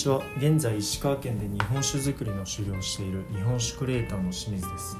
[0.00, 0.22] ちは。
[0.38, 4.96] 現在石川県で日本酒造りの修行をしている日本酒クリエイターの清水です。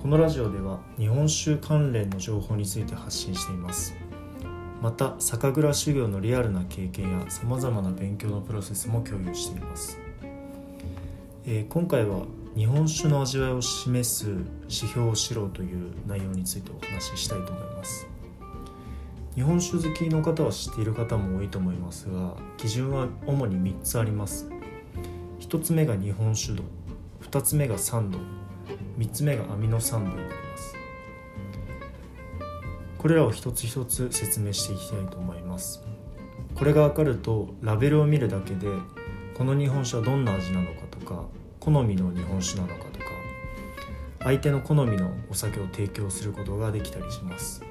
[0.00, 3.96] このラジオでは日本酒関連の情報について発信しています。
[4.80, 9.98] また酒蔵修行のリアルな経験やさまざまな勉強のプロセスも共有しています、
[11.46, 18.05] えー今回は日本酒の味わいを示す指標を知ろうという内容についてお話ししたいと思います。
[19.36, 24.48] 日本酒好きの方は知っている方も多いと思いますが基準は主に3つあります。
[25.40, 26.64] 1つ目が日本酒度
[27.20, 28.18] 2つ目が酸度
[28.98, 30.74] 3つ目がアミノ酸度になります。
[32.96, 35.84] これらを一つ一つ説明していきたいと思います。
[36.54, 38.68] これが分かるとラベルを見るだけで
[39.36, 41.26] この日本酒はどんな味なのかとか
[41.60, 43.04] 好みの日本酒なのかとか
[44.20, 47.62] 相手の好みのお酒を提供することができたりします。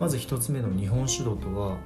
[0.00, 1.76] まず1つ目の日本酒度とは、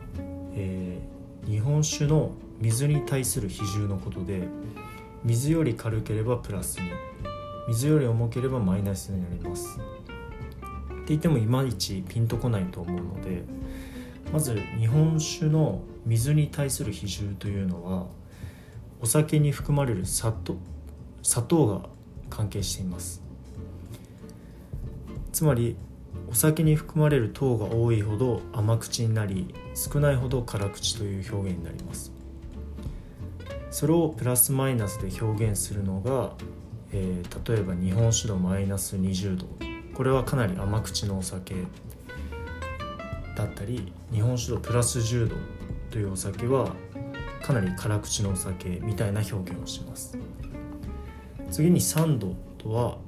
[0.54, 1.14] えー
[1.46, 4.48] 日本酒の水に対する比重のことで
[5.24, 6.90] 水より軽ければプラスに
[7.68, 9.78] 水より重ければマイナスになります。
[9.78, 13.42] って言ってもいまいちピンとこないと思うので
[14.32, 18.06] まず日本酒の水に対する比重というのは
[19.02, 20.56] お酒に含まれる砂糖
[21.22, 21.88] 砂糖が
[22.30, 23.22] 関係しています。
[25.30, 25.76] つまり
[26.28, 32.12] お酒に含まれる糖が多いほど甘口になり少ないほど辛口という表現になります。
[33.70, 36.32] それをプラスマイナスで表現するのが、
[36.92, 39.46] えー例えば日本酒度マイナス20度。
[39.94, 41.54] これはかなり甘口のお酒
[43.36, 45.36] だったり日本酒度プラス10度
[45.90, 46.70] というお酒は
[47.42, 50.16] かなり辛口のお酒みたいな表現をします。
[51.50, 52.98] 次に酸度とは、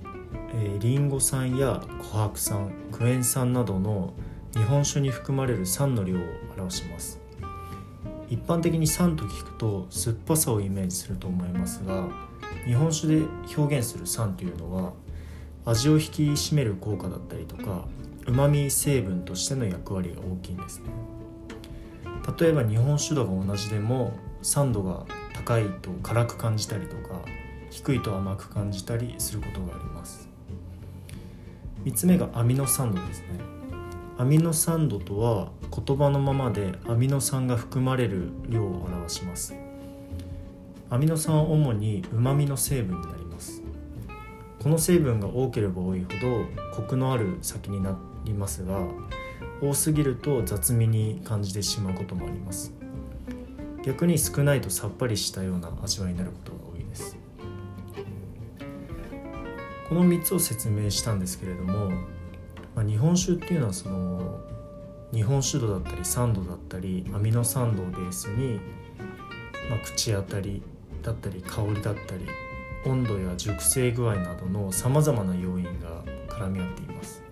[0.54, 4.14] えーリンゴ酸や琥珀酸クエン酸などの
[4.54, 6.20] 日本酒に含まれる酸の量を
[6.56, 7.20] 表します。
[8.28, 12.08] 一般的に酸と聞くと酸っぱさをイメージすると思いますが
[12.64, 13.22] 日本酒で
[13.56, 14.92] 表現する酸というのは
[15.64, 17.84] 味を引き締める効果だったりとか
[18.26, 20.86] うまみ成分としての役割が大きいんですね。
[22.38, 24.12] 例えば日本酒度が同じでも
[24.42, 27.22] 酸度が高いと辛く感じたりとか
[27.70, 30.28] 低いと甘く感じたりすることがあります。
[31.84, 33.40] 3つ目がアミノ酸度ですね。
[34.18, 39.54] アミノ酸度とは言葉のままでアミノ酸が含まれる量を表します。
[40.88, 43.62] アミノ酸は主にうまみの成分になります。
[44.62, 46.44] この成分が多ければ多いほど
[46.74, 48.80] コクのある酒になりますが
[49.62, 52.72] 多すぎると雑味に感じてしまうこともあります。
[53.84, 56.58] 逆に少ないとさっぱりしたような味わいになることが
[59.88, 61.90] この3つを説明したんですけれども、
[62.74, 64.40] まあ、日本酒っていうのはその
[65.12, 68.60] 日本酒度だったり酸度だったりアミノ酸度をベースに、
[69.70, 70.62] まあ、口当たり
[71.02, 72.26] だったり香りだったり
[72.84, 77.22] 温度や熟成具合などのさまざまな要因が絡み合っています。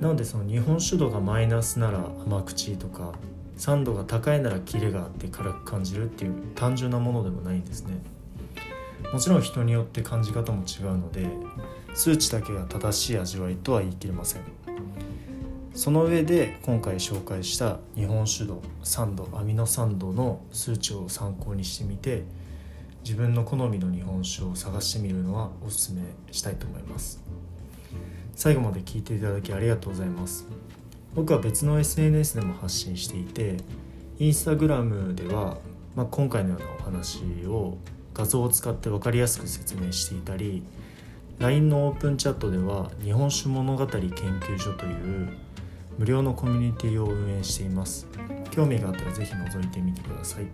[0.00, 3.12] なのでその日本酒度がマイナスなら甘口とか
[3.56, 8.02] 酸度が高いならキレがあって辛く感じるっていう単純なものでもないんですね。
[9.12, 11.28] もちろん人によって感じ方も違うので
[11.94, 14.42] 数値だけが正しい味わいとは言い切れません。
[15.74, 22.24] その上で今回紹介した日本酒度酸度アミノ酸度の数値を参考にしてみて
[23.04, 26.00] 自分の好みの日本酒を探してみるのはおすすめ
[26.32, 27.22] したいと思います。
[28.34, 30.46] 最後まで聞いていただきありがとうございます。
[31.14, 33.58] 僕は別の SNS でも発信していて
[34.18, 35.58] インスタグラムでは、
[35.94, 37.76] まあ、今回のようなお話を
[38.16, 40.62] 画像を使って分かりやすく説明していたり
[41.38, 45.28] LINE のオープンチャットでは日本酒物語研究所という
[45.98, 48.06] 無料のコミュニティを運営しています。
[48.50, 50.46] 興味があったら是非覗いてみてください。